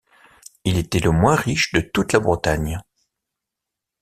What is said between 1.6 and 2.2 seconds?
de toute la